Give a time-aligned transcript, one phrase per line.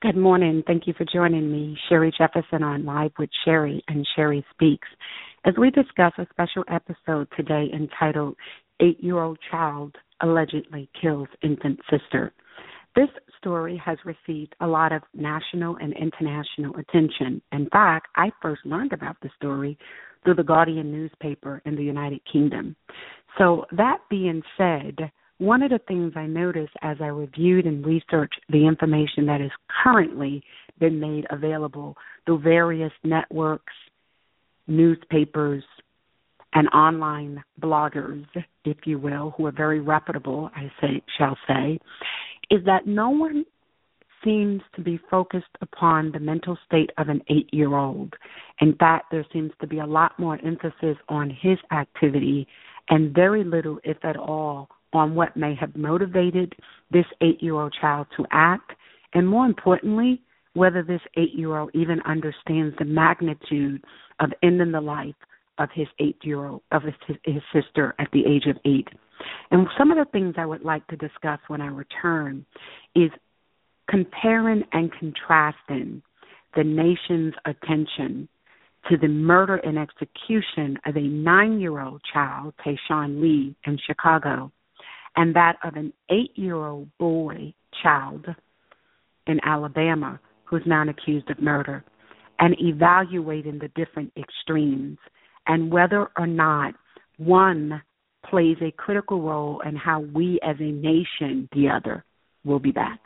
[0.00, 0.62] Good morning.
[0.64, 4.86] Thank you for joining me, Sherry Jefferson, on Live with Sherry and Sherry Speaks,
[5.44, 8.36] as we discuss a special episode today entitled
[8.78, 12.32] Eight Year Old Child Allegedly Kills Infant Sister.
[12.94, 17.42] This story has received a lot of national and international attention.
[17.50, 19.76] In fact, I first learned about the story
[20.22, 22.76] through the Guardian newspaper in the United Kingdom.
[23.36, 28.40] So, that being said, one of the things I noticed as I reviewed and researched
[28.48, 29.50] the information that has
[29.82, 30.42] currently
[30.78, 33.72] been made available through various networks,
[34.66, 35.64] newspapers,
[36.54, 38.24] and online bloggers,
[38.64, 41.78] if you will, who are very reputable, I say shall say,
[42.50, 43.44] is that no one
[44.24, 48.14] seems to be focused upon the mental state of an eight year old.
[48.60, 52.48] In fact, there seems to be a lot more emphasis on his activity
[52.88, 56.54] and very little, if at all, on what may have motivated
[56.90, 58.72] this eight year old child to act,
[59.14, 60.22] and more importantly,
[60.54, 63.82] whether this eight year old even understands the magnitude
[64.20, 65.14] of ending the life
[65.58, 68.88] of his eight year old of his, his sister at the age of eight.
[69.50, 72.46] And some of the things I would like to discuss when I return
[72.94, 73.10] is
[73.88, 76.02] comparing and contrasting
[76.54, 78.28] the nation's attention
[78.88, 84.50] to the murder and execution of a nine year old child, Tyshawn Lee, in Chicago,
[85.18, 87.52] and that of an eight year old boy
[87.82, 88.24] child
[89.26, 91.84] in Alabama who's now accused of murder,
[92.38, 94.96] and evaluating the different extremes
[95.46, 96.72] and whether or not
[97.18, 97.82] one
[98.30, 102.04] plays a critical role in how we as a nation, the other,
[102.44, 103.00] will be back.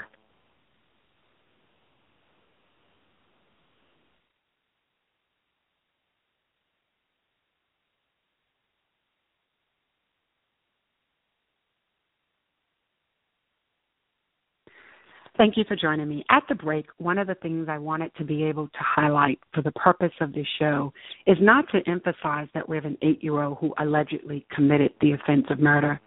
[15.38, 16.24] Thank you for joining me.
[16.30, 19.62] At the break, one of the things I wanted to be able to highlight for
[19.62, 20.92] the purpose of this show
[21.26, 25.12] is not to emphasize that we have an eight year old who allegedly committed the
[25.12, 25.98] offense of murder,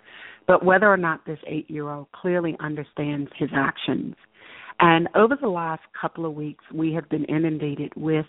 [0.47, 4.13] but whether or not this eight year old clearly understands his actions.
[4.79, 8.27] And over the last couple of weeks, we have been inundated with,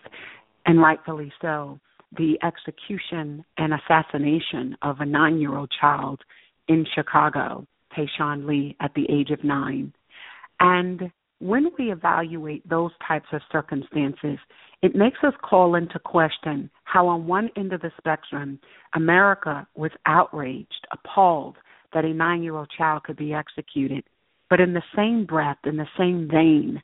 [0.65, 1.79] and rightfully so,
[2.17, 6.23] the execution and assassination of a nine year old child
[6.69, 9.93] in Chicago, Tyshawn Lee, at the age of nine.
[10.61, 14.39] And when we evaluate those types of circumstances,
[14.83, 18.59] it makes us call into question how, on one end of the spectrum,
[18.95, 21.57] America was outraged, appalled
[21.93, 24.05] that a nine year old child could be executed.
[24.49, 26.83] But in the same breath, in the same vein,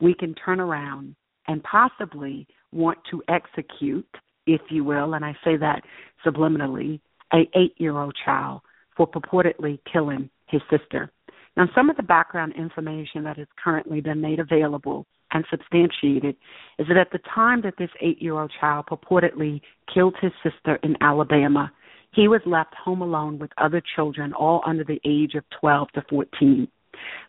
[0.00, 1.14] we can turn around
[1.46, 4.08] and possibly want to execute,
[4.46, 5.82] if you will, and I say that
[6.24, 7.00] subliminally,
[7.32, 8.62] a eight year old child
[8.96, 11.10] for purportedly killing his sister.
[11.56, 16.36] Now, some of the background information that has currently been made available and substantiated
[16.78, 19.60] is that at the time that this eight year old child purportedly
[19.92, 21.70] killed his sister in Alabama,
[22.14, 26.04] he was left home alone with other children, all under the age of 12 to
[26.10, 26.68] 14,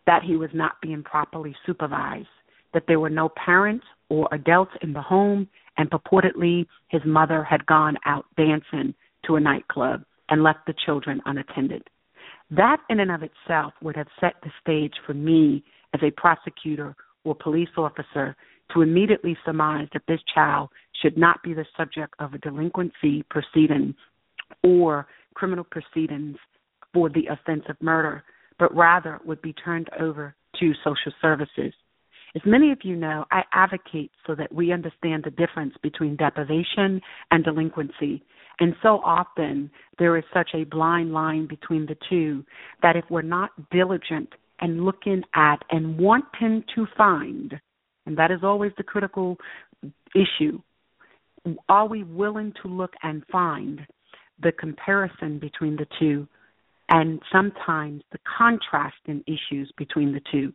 [0.05, 2.27] that he was not being properly supervised,
[2.73, 5.47] that there were no parents or adults in the home,
[5.77, 8.93] and purportedly his mother had gone out dancing
[9.25, 11.83] to a nightclub and left the children unattended.
[12.51, 16.95] That, in and of itself, would have set the stage for me as a prosecutor
[17.23, 18.35] or police officer
[18.73, 20.69] to immediately surmise that this child
[21.01, 23.93] should not be the subject of a delinquency proceeding
[24.63, 26.37] or criminal proceedings
[26.93, 28.23] for the offense of murder,
[28.59, 31.73] but rather would be turned over to social services.
[32.35, 36.99] As many of you know, I advocate so that we understand the difference between deprivation
[37.31, 38.23] and delinquency.
[38.59, 42.45] And so often there is such a blind line between the two
[42.81, 44.29] that if we're not diligent
[44.59, 47.59] and looking at and wanting to find,
[48.05, 49.37] and that is always the critical
[50.15, 50.61] issue,
[51.67, 53.81] are we willing to look and find
[54.41, 56.27] the comparison between the two
[56.89, 60.53] and sometimes the contrasting issues between the two?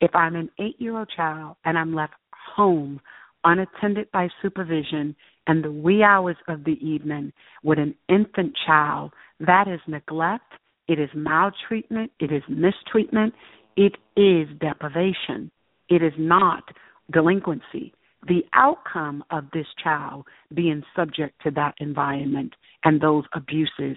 [0.00, 2.14] If I'm an eight year old child and I'm left
[2.54, 3.00] home
[3.44, 5.14] unattended by supervision
[5.48, 10.52] in the wee hours of the evening with an infant child That is neglect,
[10.88, 13.34] it is maltreatment, it is mistreatment,
[13.76, 15.50] it is deprivation.
[15.88, 16.64] It is not
[17.10, 17.92] delinquency.
[18.26, 22.54] The outcome of this child being subject to that environment
[22.84, 23.96] and those abuses,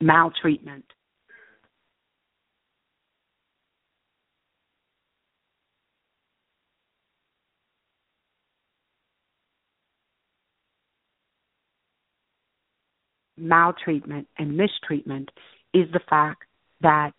[0.00, 0.84] maltreatment,
[13.40, 15.30] maltreatment and mistreatment
[15.74, 16.44] is the fact
[16.80, 17.12] that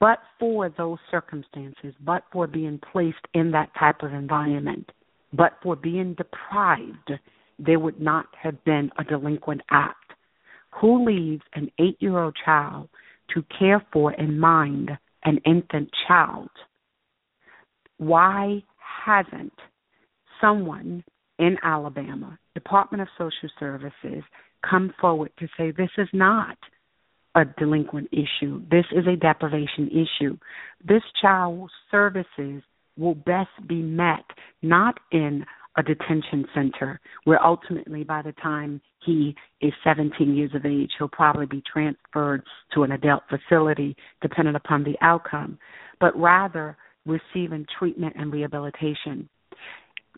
[0.00, 4.90] but for those circumstances, but for being placed in that type of environment,
[5.32, 7.12] but for being deprived,
[7.58, 10.12] there would not have been a delinquent act.
[10.80, 12.88] Who leaves an eight year old child
[13.34, 14.90] to care for and mind
[15.24, 16.50] an infant child?
[17.98, 18.62] Why
[19.04, 19.52] hasn't
[20.40, 21.04] someone
[21.38, 24.22] in Alabama, Department of Social Services,
[24.68, 26.56] come forward to say this is not
[27.34, 28.62] a delinquent issue.
[28.70, 30.36] This is a deprivation issue.
[30.86, 32.62] This child's services
[32.96, 34.24] will best be met
[34.62, 35.44] not in
[35.76, 41.08] a detention center where ultimately by the time he is 17 years of age he'll
[41.08, 45.58] probably be transferred to an adult facility dependent upon the outcome
[46.00, 49.28] but rather receiving treatment and rehabilitation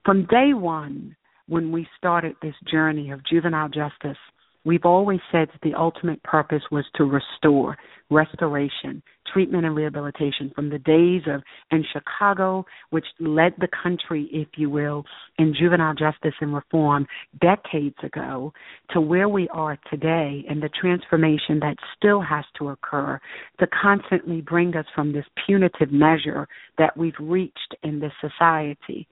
[0.04, 1.16] from day 1
[1.48, 4.18] when we started this journey of juvenile justice
[4.66, 7.78] We've always said that the ultimate purpose was to restore,
[8.10, 9.00] restoration,
[9.32, 11.40] treatment, and rehabilitation from the days of
[11.70, 15.04] in Chicago, which led the country, if you will,
[15.38, 17.06] in juvenile justice and reform
[17.40, 18.52] decades ago,
[18.90, 23.20] to where we are today and the transformation that still has to occur
[23.60, 29.06] to constantly bring us from this punitive measure that we've reached in this society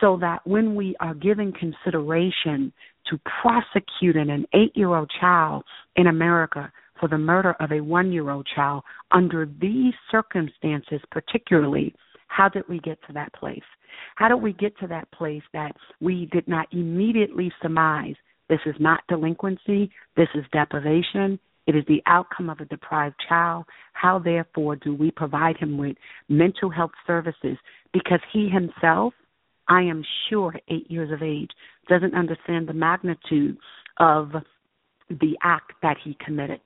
[0.00, 2.72] so that when we are giving consideration
[3.08, 5.64] to prosecuting an eight year old child
[5.96, 11.94] in America for the murder of a one year old child under these circumstances, particularly,
[12.28, 13.62] how did we get to that place?
[14.16, 18.14] How did we get to that place that we did not immediately surmise
[18.48, 23.64] this is not delinquency, this is deprivation, it is the outcome of a deprived child.
[23.94, 25.96] How, therefore, do we provide him with
[26.28, 27.56] mental health services?
[27.92, 29.14] Because he himself
[29.68, 31.50] I am sure, eight years of age,
[31.88, 33.56] doesn't understand the magnitude
[33.98, 34.32] of
[35.08, 36.60] the act that he committed.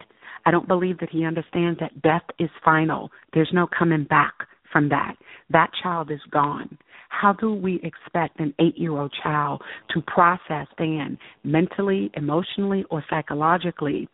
[0.46, 3.10] I don't believe that he understands that death is final.
[3.34, 4.34] There's no coming back
[4.72, 5.14] from that.
[5.50, 6.78] That child is gone.
[7.08, 9.62] How do we expect an eight year old child
[9.94, 14.08] to process and mentally, emotionally, or psychologically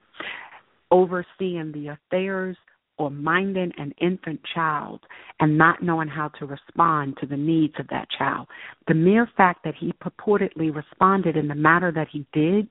[0.91, 2.57] overseeing the affairs
[2.99, 5.01] or minding an infant child
[5.41, 8.47] and not knowing how to respond to the needs of that child.
[8.89, 12.69] The mere fact that he purportedly responded in the manner that he did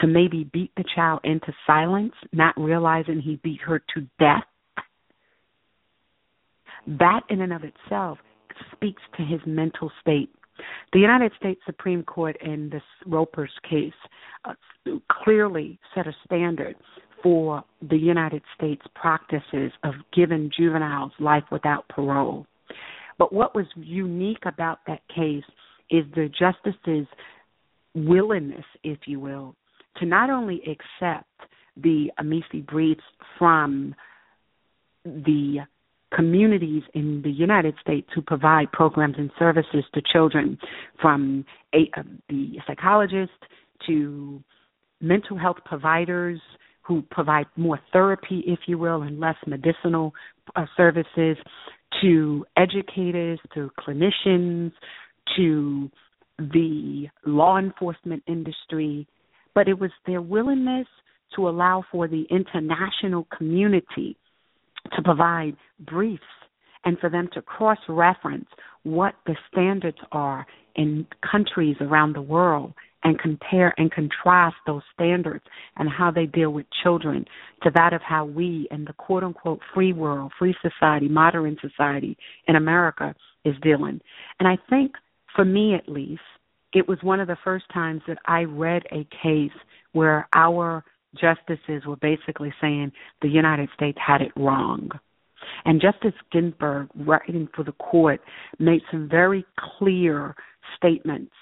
[0.00, 4.44] to maybe beat the child into silence, not realizing he beat her to death,
[6.86, 8.18] that in and of itself
[8.72, 10.30] speaks to his mental state.
[10.92, 13.92] The United States Supreme Court in this Roper's case
[14.44, 14.54] uh,
[15.10, 16.76] clearly set a standard
[17.22, 22.46] for the United States practices of giving juveniles life without parole.
[23.18, 25.44] But what was unique about that case
[25.90, 27.06] is the justice's
[27.94, 29.54] willingness, if you will,
[29.98, 31.26] to not only accept
[31.76, 33.02] the amici briefs
[33.38, 33.94] from
[35.04, 35.58] the
[36.14, 40.58] communities in the United States who provide programs and services to children,
[41.00, 43.32] from a, uh, the psychologist
[43.86, 44.42] to
[45.00, 46.40] mental health providers
[46.82, 50.12] who provide more therapy, if you will, and less medicinal
[50.56, 51.36] uh, services,
[52.00, 54.72] to educators, to clinicians,
[55.36, 55.90] to
[56.38, 59.06] the law enforcement industry.
[59.54, 60.86] But it was their willingness
[61.36, 64.16] to allow for the international community
[64.96, 66.22] to provide briefs
[66.84, 68.48] and for them to cross reference
[68.82, 75.44] what the standards are in countries around the world and compare and contrast those standards
[75.76, 77.24] and how they deal with children
[77.62, 82.16] to that of how we in the quote unquote free world, free society, modern society
[82.48, 84.00] in America is dealing.
[84.38, 84.92] And I think
[85.34, 86.22] for me at least,
[86.72, 89.50] it was one of the first times that I read a case
[89.92, 90.84] where our
[91.20, 94.90] justices were basically saying the United States had it wrong.
[95.64, 98.20] And Justice Ginsburg, writing for the court,
[98.58, 99.44] made some very
[99.78, 100.34] clear
[100.76, 101.32] statements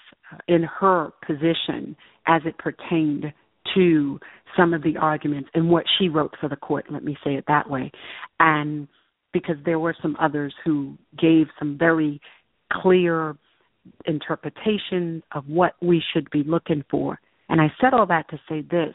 [0.49, 1.97] in her position
[2.27, 3.33] as it pertained
[3.75, 4.19] to
[4.57, 7.45] some of the arguments and what she wrote for the court, let me say it
[7.47, 7.91] that way.
[8.39, 8.89] And
[9.33, 12.21] because there were some others who gave some very
[12.73, 13.37] clear
[14.07, 17.21] interpretations of what we should be looking for.
[17.49, 18.95] And I said all that to say this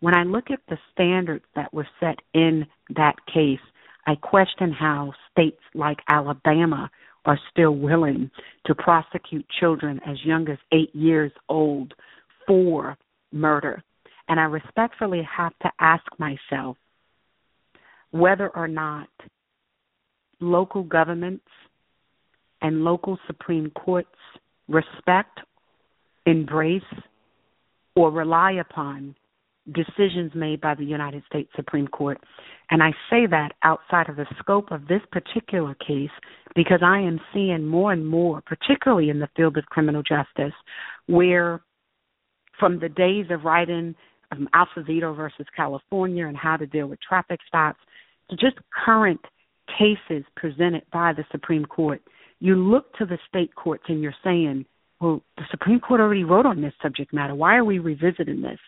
[0.00, 3.60] When I look at the standards that were set in that case,
[4.06, 6.90] I question how states like Alabama
[7.26, 8.30] are still willing
[8.64, 11.92] to prosecute children as young as eight years old
[12.46, 12.96] for
[13.32, 13.82] murder.
[14.28, 16.76] And I respectfully have to ask myself
[18.12, 19.08] whether or not
[20.40, 21.44] local governments
[22.62, 24.08] and local Supreme Courts
[24.68, 25.40] respect,
[26.26, 26.82] embrace,
[27.94, 29.14] or rely upon
[29.72, 32.18] decisions made by the United States Supreme Court.
[32.70, 36.10] And I say that outside of the scope of this particular case
[36.54, 40.54] because I am seeing more and more, particularly in the field of criminal justice,
[41.06, 41.62] where
[42.58, 43.94] from the days of writing
[44.32, 47.78] um, Acevedo versus California and how to deal with traffic stops
[48.30, 49.20] to just current
[49.78, 52.02] cases presented by the Supreme Court,
[52.40, 54.64] you look to the state courts and you're saying,
[55.00, 57.34] well, the Supreme Court already wrote on this subject matter.
[57.34, 58.58] Why are we revisiting this?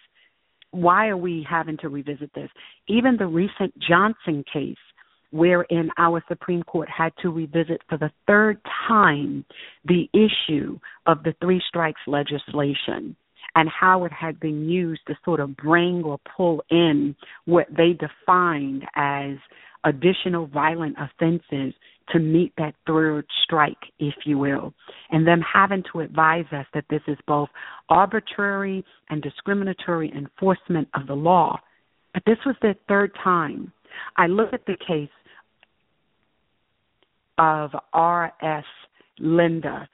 [0.70, 2.50] Why are we having to revisit this?
[2.88, 4.76] Even the recent Johnson case,
[5.30, 9.44] wherein our Supreme Court had to revisit for the third time
[9.84, 13.16] the issue of the three strikes legislation
[13.54, 17.92] and how it had been used to sort of bring or pull in what they
[17.92, 19.36] defined as
[19.84, 21.74] additional violent offenses
[22.12, 24.72] to meet that third strike, if you will,
[25.10, 27.48] and them having to advise us that this is both
[27.88, 31.58] arbitrary and discriminatory enforcement of the law.
[32.14, 33.72] But this was their third time.
[34.16, 35.08] I look at the case
[37.38, 38.64] of R.S.
[39.18, 39.88] Linda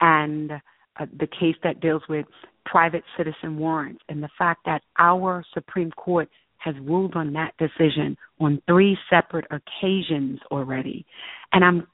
[0.00, 2.26] and uh, the case that deals with
[2.66, 6.28] private citizen warrants and the fact that our Supreme Court
[6.60, 11.04] has ruled on that decision on three separate occasions already.
[11.52, 11.86] And I'm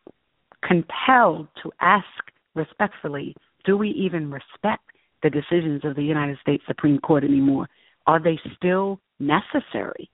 [0.67, 2.07] compelled to ask
[2.55, 4.85] respectfully do we even respect
[5.23, 7.69] the decisions of the United States Supreme Court anymore?
[8.07, 10.09] Are they still necessary?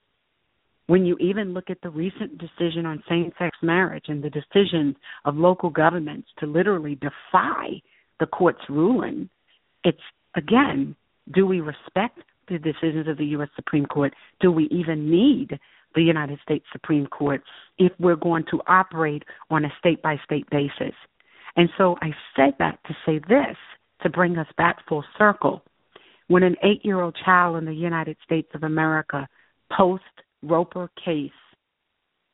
[0.87, 4.95] When you even look at the recent decision on same sex marriage and the decisions
[5.25, 7.81] of local governments to literally defy
[8.19, 9.29] the court's ruling,
[9.83, 10.01] it's
[10.35, 10.95] again,
[11.33, 12.19] do we respect
[12.53, 13.49] the decisions of the U.S.
[13.55, 14.13] Supreme Court?
[14.39, 15.59] Do we even need
[15.95, 17.43] the United States Supreme Court
[17.77, 20.95] if we're going to operate on a state by state basis?
[21.55, 23.57] And so I said that to say this,
[24.01, 25.63] to bring us back full circle.
[26.27, 29.27] When an eight year old child in the United States of America,
[29.75, 30.03] post
[30.41, 31.31] Roper case,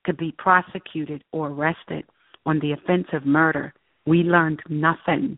[0.05, 2.05] could be prosecuted or arrested
[2.45, 3.73] on the offense of murder,
[4.05, 5.37] we learned nothing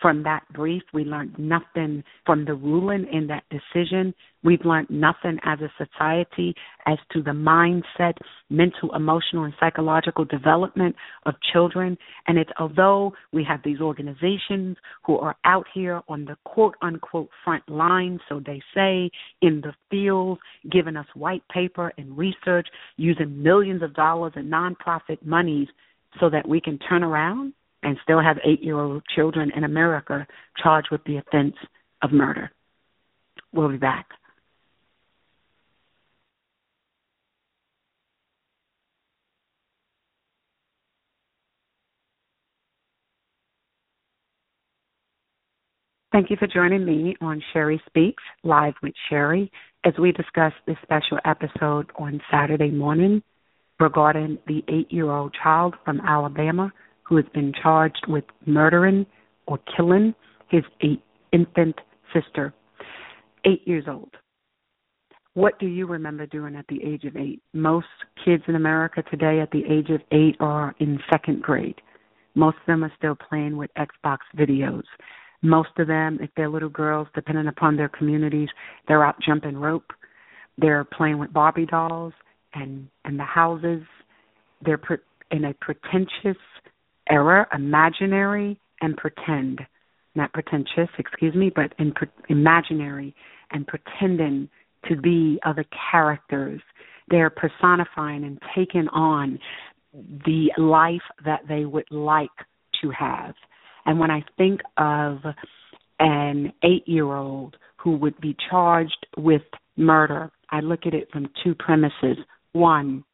[0.00, 0.82] from that brief.
[0.92, 4.14] We learned nothing from the ruling in that decision.
[4.42, 6.54] We've learned nothing as a society
[6.86, 8.14] as to the mindset,
[8.50, 11.96] mental, emotional, and psychological development of children.
[12.26, 17.30] And it's although we have these organizations who are out here on the quote unquote
[17.44, 19.10] front line, so they say,
[19.40, 20.38] in the field,
[20.70, 25.68] giving us white paper and research, using millions of dollars in nonprofit monies
[26.20, 27.52] so that we can turn around
[27.84, 30.26] and still have eight year old children in America
[30.62, 31.54] charged with the offense
[32.02, 32.50] of murder.
[33.52, 34.06] We'll be back.
[46.14, 49.50] Thank you for joining me on Sherry Speaks Live with Sherry
[49.84, 53.20] as we discuss this special episode on Saturday morning
[53.80, 56.72] regarding the eight year old child from Alabama
[57.04, 59.06] who has been charged with murdering
[59.46, 60.14] or killing
[60.48, 61.76] his eight infant
[62.12, 62.52] sister,
[63.44, 64.10] eight years old.
[65.34, 67.42] What do you remember doing at the age of eight?
[67.52, 67.86] Most
[68.24, 71.80] kids in America today at the age of eight are in second grade.
[72.36, 74.84] Most of them are still playing with Xbox videos.
[75.42, 78.48] Most of them, if they're little girls, depending upon their communities,
[78.86, 79.92] they're out jumping rope.
[80.56, 82.12] They're playing with Barbie dolls
[82.54, 83.82] and and the houses.
[84.64, 84.80] They're
[85.30, 86.40] in a pretentious
[87.10, 89.60] error, imaginary, and pretend.
[90.14, 93.14] Not pretentious, excuse me, but in pre- imaginary
[93.50, 94.48] and pretending
[94.88, 96.60] to be other characters.
[97.08, 99.38] They're personifying and taking on
[99.92, 102.30] the life that they would like
[102.82, 103.34] to have.
[103.86, 105.18] And when I think of
[105.98, 109.42] an eight year old who would be charged with
[109.76, 112.16] murder, I look at it from two premises.
[112.52, 113.04] One,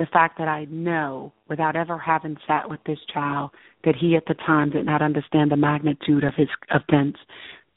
[0.00, 3.50] the fact that I know, without ever having sat with this child,
[3.84, 7.16] that he at the time did not understand the magnitude of his offense.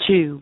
[0.08, 0.42] Two,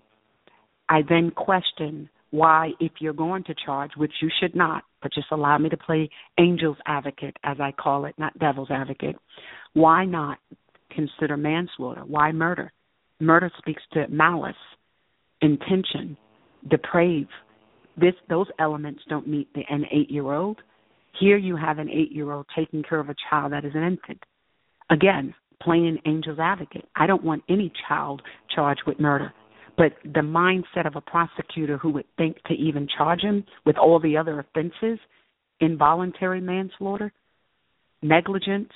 [0.90, 5.28] I then question why, if you're going to charge, which you should not, but just
[5.32, 6.08] allow me to play
[6.38, 9.16] angel's advocate, as I call it, not devil's advocate,
[9.74, 10.38] why not
[10.92, 12.04] consider manslaughter?
[12.06, 12.72] Why murder?
[13.20, 14.54] Murder speaks to malice,
[15.42, 16.16] intention,
[16.70, 17.28] deprave,
[17.98, 20.60] this those elements don't meet the, an eight year old.
[21.20, 23.84] Here you have an eight year old taking care of a child that is an
[23.84, 24.24] infant.
[24.90, 26.88] Again, playing angel's advocate.
[26.96, 28.22] I don't want any child
[28.54, 29.34] charged with murder.
[29.78, 34.00] But the mindset of a prosecutor who would think to even charge him with all
[34.00, 35.00] the other offenses,
[35.60, 37.14] involuntary manslaughter,
[38.02, 38.72] negligence,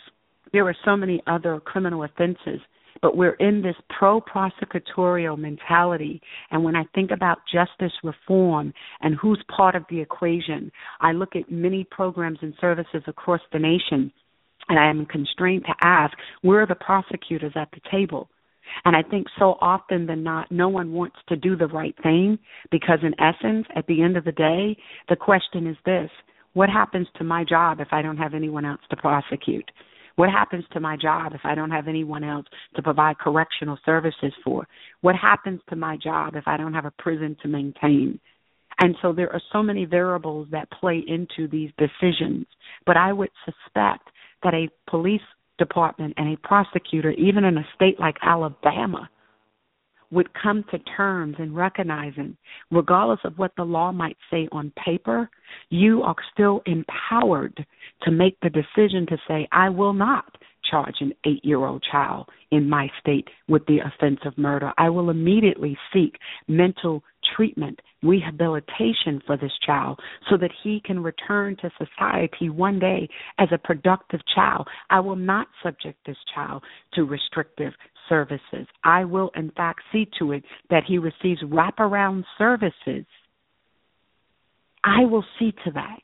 [0.54, 2.62] there are so many other criminal offenses
[3.06, 6.20] but we're in this pro prosecutorial mentality.
[6.50, 10.72] And when I think about justice reform and who's part of the equation,
[11.02, 14.12] I look at many programs and services across the nation,
[14.70, 18.28] and I am constrained to ask where are the prosecutors at the table?
[18.86, 22.40] And I think so often than not, no one wants to do the right thing
[22.72, 24.76] because, in essence, at the end of the day,
[25.10, 26.10] the question is this
[26.54, 29.70] what happens to my job if I don't have anyone else to prosecute?
[30.16, 32.46] What happens to my job if I don't have anyone else
[32.76, 34.68] to provide correctional services for?
[35.02, 38.20] What happens to my job if I don't have a prison to maintain?
[38.80, 42.46] And so there are so many variables that play into these decisions.
[42.86, 44.10] But I would suspect
[44.44, 45.22] that a police
[45.58, 49.10] department and a prosecutor, even in a state like Alabama,
[50.16, 52.38] would come to terms and recognizing,
[52.72, 55.30] regardless of what the law might say on paper,
[55.70, 57.66] you are still empowered
[58.04, 60.38] to make the decision to say, I will not
[60.72, 64.72] charge an eight year old child in my state with the offense of murder.
[64.78, 66.16] I will immediately seek
[66.48, 67.04] mental
[67.36, 73.50] treatment, rehabilitation for this child so that he can return to society one day as
[73.52, 74.68] a productive child.
[74.90, 77.74] I will not subject this child to restrictive
[78.10, 78.68] services.
[78.84, 83.06] I will, in fact, see to it that he receives wraparound services.
[84.84, 86.02] I will see to that.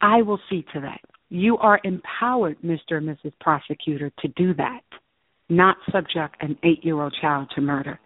[0.00, 1.00] I will see to that.
[1.28, 2.96] You are empowered, Mr.
[2.98, 3.32] and Mrs.
[3.40, 4.82] Prosecutor, to do that,
[5.48, 7.98] not subject an eight year old child to murder.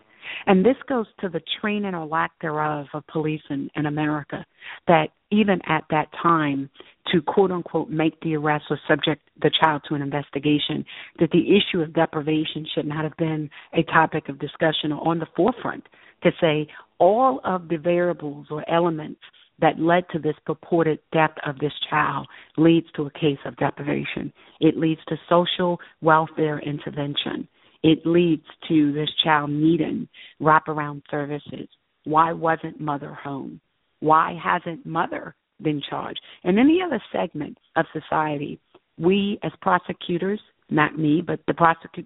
[0.46, 4.44] And this goes to the training or lack thereof of police in, in America,
[4.86, 6.68] that even at that time,
[7.12, 10.84] to quote unquote make the arrest or subject the child to an investigation,
[11.18, 15.18] that the issue of deprivation should not have been a topic of discussion or on
[15.18, 15.86] the forefront
[16.22, 16.68] to say
[16.98, 19.20] all of the variables or elements
[19.60, 24.32] that led to this purported death of this child leads to a case of deprivation.
[24.60, 27.48] It leads to social welfare intervention.
[27.82, 30.08] It leads to this child needing
[30.40, 31.68] wraparound services.
[32.04, 33.60] Why wasn't mother home?
[34.00, 36.20] Why hasn't mother been charged?
[36.44, 38.60] In any other segment of society,
[38.98, 40.40] we as prosecutors,
[40.70, 41.54] not me, but the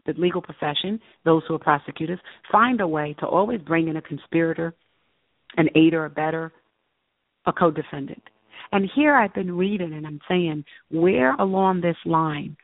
[0.06, 2.18] the legal profession, those who are prosecutors,
[2.50, 4.74] find a way to always bring in a conspirator,
[5.56, 6.52] an aider, a better,
[7.46, 8.22] a co-defendant.
[8.72, 12.56] And here I've been reading and I'm saying, where along this line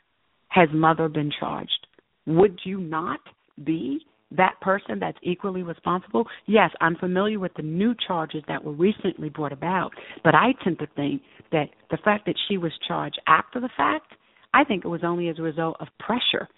[0.49, 1.87] has mother been charged?
[2.27, 3.21] Would you not
[3.65, 6.27] be that person that's equally responsible?
[6.47, 9.91] Yes, I'm familiar with the new charges that were recently brought about,
[10.25, 14.13] but I tend to think that the fact that she was charged after the fact,
[14.55, 16.49] I think it was only as a result of pressure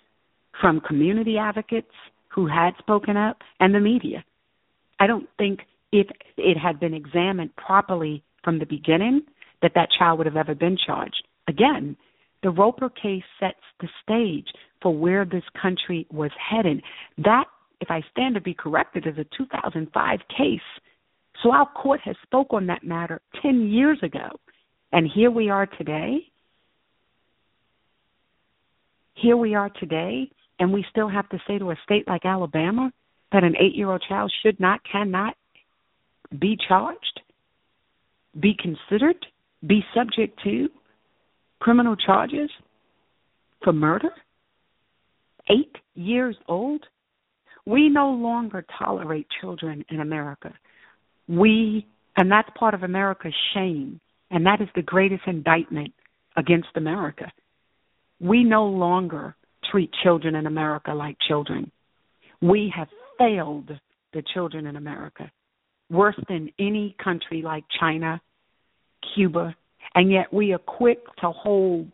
[0.61, 1.91] from community advocates
[2.29, 4.25] who had spoken up and the media.
[5.01, 5.61] I don't think
[5.93, 9.23] if it had been examined properly from the beginning
[9.63, 11.27] that that child would have ever been charged.
[11.49, 11.97] Again,
[12.43, 14.47] the Roper case sets the stage
[14.85, 16.83] for where this country was headed.
[17.17, 17.47] That,
[17.81, 20.61] if I stand to be corrected, is a 2005 case.
[21.43, 24.29] So our court has spoke on that matter 10 years ago.
[24.93, 26.19] And here we are today.
[29.15, 32.93] Here we are today, and we still have to say to a state like Alabama
[33.33, 35.35] that an eight year old child should not, cannot
[36.39, 37.21] be charged,
[38.39, 39.25] be considered,
[39.67, 40.69] be subject to
[41.61, 42.51] criminal charges
[43.63, 44.11] for murder?
[45.51, 46.85] Eight years old?
[47.67, 50.53] We no longer tolerate children in America.
[51.29, 55.93] We, and that's part of America's shame, and that is the greatest indictment
[56.37, 57.33] against America.
[58.21, 59.37] We no longer
[59.71, 61.71] treat children in America like children.
[62.43, 63.71] We have failed
[64.13, 65.31] the children in America
[65.91, 68.21] worse than any country like China,
[69.15, 69.55] Cuba,
[69.95, 71.89] and yet we are quick to hold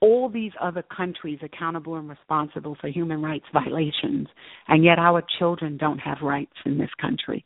[0.00, 4.28] all these other countries accountable and responsible for human rights violations,
[4.68, 7.44] and yet our children don't have rights in this country.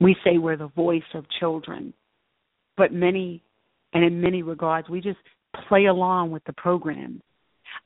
[0.00, 1.94] We say we're the voice of children,
[2.76, 3.42] but many,
[3.92, 5.18] and in many regards, we just
[5.68, 7.22] play along with the program.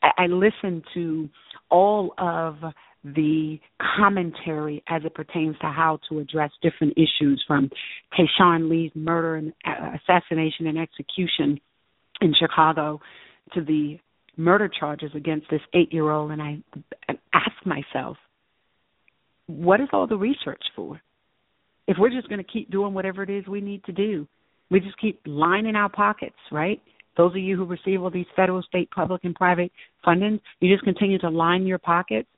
[0.03, 1.29] I, I listen to
[1.71, 2.57] all of
[3.03, 3.59] the
[3.97, 7.71] commentary as it pertains to how to address different issues from
[8.19, 11.59] Tyshawn Lee's murder and uh, assassination and execution
[12.21, 13.01] in Chicago
[13.55, 13.99] to the
[14.37, 16.63] murder charges against this eight year old and I
[17.33, 18.17] ask myself,
[19.47, 21.01] what is all the research for?
[21.91, 24.25] if we're just going to keep doing whatever it is we need to do,
[24.71, 26.81] we just keep lining our pockets, right?
[27.17, 29.73] Those of you who receive all these federal, state, public, and private
[30.05, 32.29] funding, you just continue to line your pockets.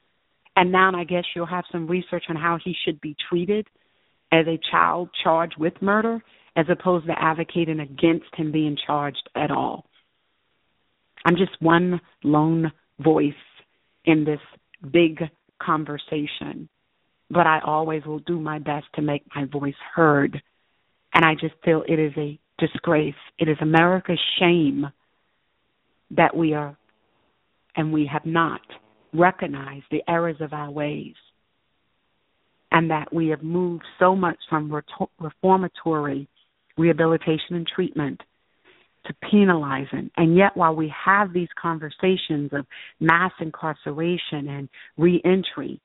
[0.57, 3.67] And now I guess you'll have some research on how he should be treated
[4.33, 6.23] as a child charged with murder
[6.57, 9.85] as opposed to advocating against him being charged at all.
[11.25, 13.33] I'm just one lone voice
[14.05, 14.41] in this
[14.93, 15.23] big
[15.61, 16.69] conversation,
[17.31, 20.43] but I always will do my best to make my voice heard.
[21.15, 23.15] And I just feel it is a disgrace.
[23.39, 24.87] It is America's shame
[26.11, 26.77] that we are
[27.75, 28.61] and we have not
[29.15, 31.15] recognized the errors of our ways
[32.71, 34.73] and that we have moved so much from
[35.21, 36.29] reformatory
[36.77, 38.21] rehabilitation and treatment
[39.07, 40.11] to penalizing.
[40.17, 42.67] And yet, while we have these conversations of
[43.01, 45.81] mass incarceration and reentry,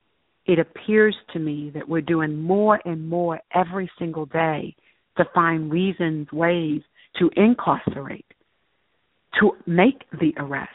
[0.45, 4.75] it appears to me that we're doing more and more every single day
[5.17, 6.81] to find reasons, ways
[7.19, 8.25] to incarcerate,
[9.39, 10.69] to make the arrest,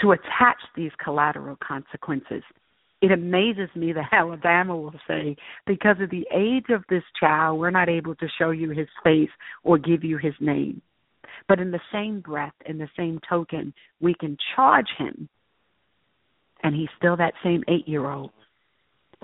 [0.00, 2.42] to attach these collateral consequences.
[3.00, 5.36] It amazes me that Alabama will say,
[5.66, 9.30] because of the age of this child, we're not able to show you his face
[9.62, 10.82] or give you his name.
[11.48, 15.28] But in the same breath, in the same token, we can charge him,
[16.62, 18.30] and he's still that same eight year old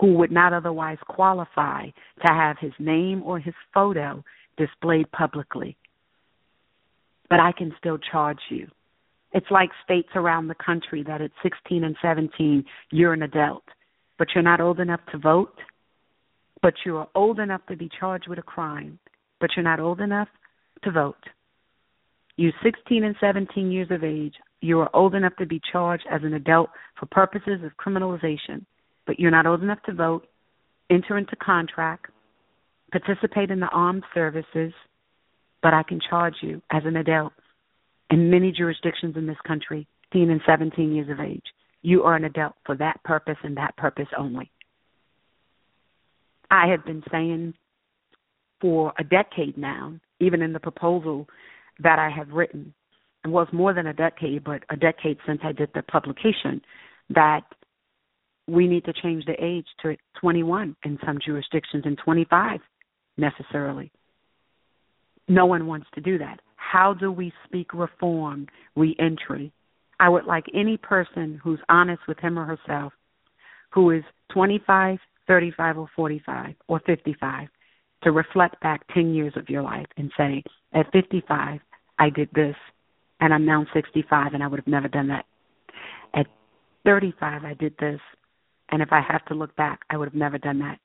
[0.00, 4.24] who would not otherwise qualify to have his name or his photo
[4.56, 5.76] displayed publicly.
[7.28, 8.68] But I can still charge you.
[9.32, 13.62] It's like states around the country that at 16 and 17 you're an adult,
[14.18, 15.54] but you're not old enough to vote,
[16.62, 18.98] but you are old enough to be charged with a crime,
[19.38, 20.28] but you're not old enough
[20.82, 21.24] to vote.
[22.40, 26.22] You 16 and 17 years of age, you are old enough to be charged as
[26.24, 28.64] an adult for purposes of criminalization,
[29.06, 30.26] but you're not old enough to vote,
[30.88, 32.06] enter into contract,
[32.92, 34.72] participate in the armed services,
[35.62, 37.34] but I can charge you as an adult
[38.08, 41.44] in many jurisdictions in this country, 16 and 17 years of age.
[41.82, 44.50] You are an adult for that purpose and that purpose only.
[46.50, 47.52] I have been saying
[48.62, 51.28] for a decade now, even in the proposal
[51.82, 52.72] that I have written,
[53.24, 56.62] it was more than a decade, but a decade since I did the publication,
[57.10, 57.42] that
[58.46, 62.60] we need to change the age to 21 in some jurisdictions and 25
[63.16, 63.90] necessarily.
[65.28, 66.40] No one wants to do that.
[66.56, 69.52] How do we speak reform, reentry?
[70.00, 72.92] I would like any person who's honest with him or herself,
[73.70, 77.48] who is 25, 35, or 45, or 55,
[78.02, 81.60] to reflect back 10 years of your life and say, at 55,
[82.00, 82.56] I did this,
[83.20, 85.26] and I'm now 65, and I would have never done that.
[86.14, 86.26] At
[86.86, 88.00] 35, I did this,
[88.70, 90.78] and if I have to look back, I would have never done that.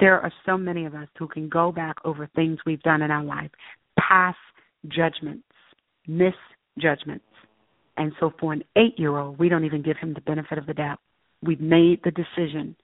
[0.00, 3.10] There are so many of us who can go back over things we've done in
[3.10, 3.50] our life,
[3.98, 4.38] past
[4.88, 5.44] judgments,
[6.06, 7.24] misjudgments.
[7.98, 10.66] And so for an eight year old, we don't even give him the benefit of
[10.66, 11.00] the doubt.
[11.42, 12.74] We've made the decision.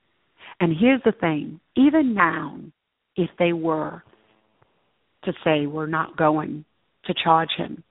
[0.60, 2.58] And here's the thing even now,
[3.16, 4.02] if they were
[5.24, 6.64] to say we're not going
[7.06, 7.82] to charge him,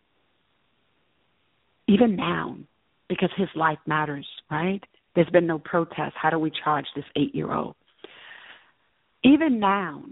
[1.88, 2.58] even now,
[3.10, 4.84] because his life matters, right?
[5.16, 6.16] There's been no protest.
[6.20, 7.76] How do we charge this eight year old?
[9.24, 10.04] Even now,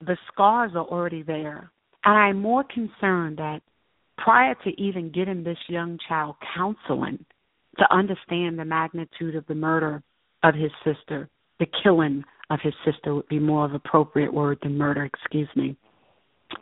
[0.00, 1.70] the scars are already there.
[2.04, 3.60] And I'm more concerned that
[4.16, 7.24] prior to even getting this young child counseling
[7.78, 10.02] to understand the magnitude of the murder
[10.42, 14.76] of his sister, the killing of his sister would be more of appropriate word than
[14.76, 15.76] murder, excuse me.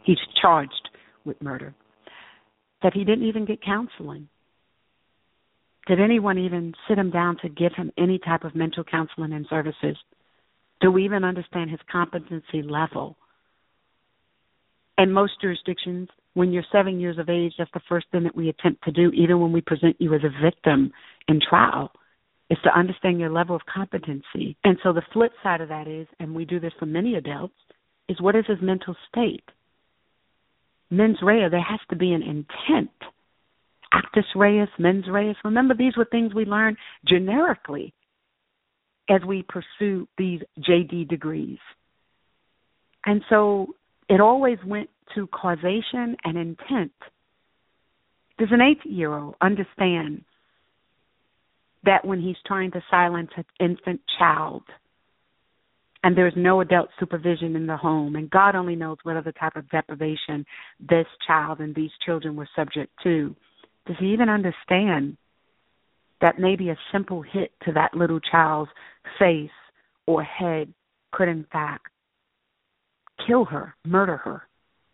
[0.04, 0.87] He's charged
[1.28, 1.74] with murder.
[2.82, 4.28] That he didn't even get counseling.
[5.86, 9.46] Did anyone even sit him down to give him any type of mental counseling and
[9.48, 9.96] services?
[10.80, 13.16] Do we even understand his competency level?
[14.98, 18.48] In most jurisdictions, when you're seven years of age, that's the first thing that we
[18.48, 20.92] attempt to do, even when we present you as a victim
[21.26, 21.90] in trial,
[22.50, 24.56] is to understand your level of competency.
[24.64, 27.54] And so the flip side of that is, and we do this for many adults,
[28.08, 29.44] is what is his mental state?
[30.90, 32.90] Mens rea, there has to be an intent.
[33.92, 35.36] Actus reus, mens reus.
[35.44, 37.94] Remember, these were things we learned generically
[39.08, 41.58] as we pursue these JD degrees.
[43.04, 43.68] And so
[44.08, 46.92] it always went to causation and intent.
[48.38, 50.24] Does an eight year old understand
[51.84, 54.62] that when he's trying to silence an infant child
[56.04, 59.56] and there's no adult supervision in the home, and God only knows what other type
[59.56, 60.44] of deprivation
[60.80, 63.34] this child and these children were subject to,
[63.86, 65.16] does he even understand
[66.20, 68.70] that maybe a simple hit to that little child's
[69.18, 69.50] face
[70.06, 70.72] or head
[71.12, 71.86] could, in fact,
[73.26, 74.42] kill her, murder her.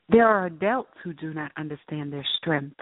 [0.09, 2.77] There are adults who do not understand their strength.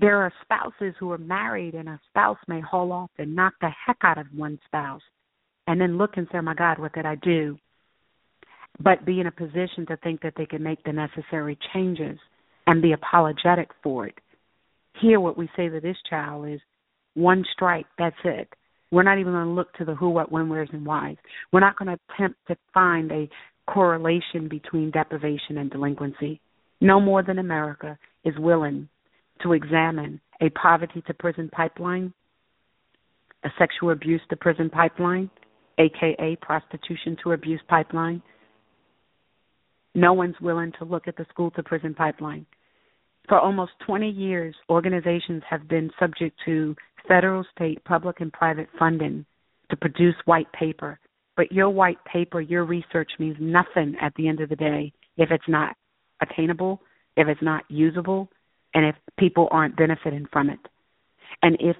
[0.00, 3.70] There are spouses who are married, and a spouse may haul off and knock the
[3.86, 5.02] heck out of one spouse
[5.66, 7.58] and then look and say, oh my God, what did I do?
[8.80, 12.18] But be in a position to think that they can make the necessary changes
[12.66, 14.14] and be apologetic for it.
[15.00, 16.60] Here, what we say to this child is
[17.14, 18.48] one strike, that's it.
[18.90, 21.16] We're not even going to look to the who, what, when, where's, and whys.
[21.52, 23.28] We're not going to attempt to find a
[23.66, 26.40] correlation between deprivation and delinquency.
[26.80, 28.88] No more than America is willing
[29.42, 32.12] to examine a poverty to prison pipeline,
[33.44, 35.30] a sexual abuse to prison pipeline,
[35.78, 38.22] aka prostitution to abuse pipeline.
[39.94, 42.46] No one's willing to look at the school to prison pipeline.
[43.28, 46.74] For almost 20 years, organizations have been subject to
[47.06, 49.24] federal, state, public, and private funding
[49.70, 50.98] to produce white paper.
[51.36, 55.30] But your white paper, your research means nothing at the end of the day if
[55.30, 55.76] it's not
[56.20, 56.80] attainable,
[57.16, 58.28] if it's not usable,
[58.74, 60.60] and if people aren't benefiting from it.
[61.42, 61.76] And if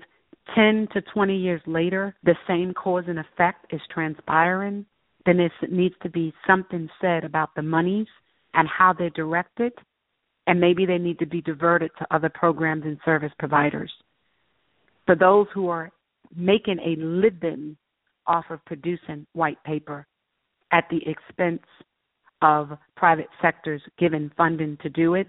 [0.55, 4.85] 10 to 20 years later the same cause and effect is transpiring,
[5.24, 8.09] then there needs to be something said about the monies
[8.55, 9.72] and how they're directed,
[10.46, 13.90] and maybe they need to be diverted to other programs and service providers.
[15.07, 15.90] For those who are
[16.35, 17.76] making a living
[18.26, 20.07] off of producing white paper
[20.72, 21.62] at the expense
[22.40, 25.28] of private sectors given funding to do it,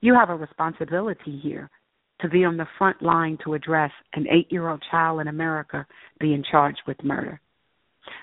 [0.00, 1.70] you have a responsibility here
[2.20, 5.86] to be on the front line to address an eight year old child in America
[6.18, 7.40] being charged with murder.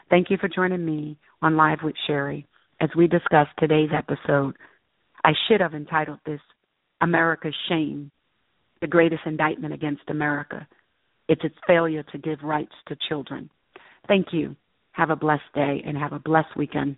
[0.10, 2.47] Thank you for joining me on Live with Sherry
[2.79, 4.56] as we discuss today's episode.
[5.23, 6.41] I should have entitled this
[7.01, 8.12] America's Shame,
[8.82, 10.67] the greatest indictment against America.
[11.29, 13.49] It's its failure to give rights to children.
[14.08, 14.56] Thank you.
[14.91, 16.97] Have a blessed day and have a blessed weekend.